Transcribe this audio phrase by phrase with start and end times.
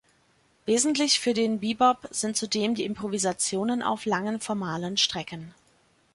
[0.65, 5.53] Wesentlich für den Bebop sind zudem die Improvisationen auf langen formalen Strecken.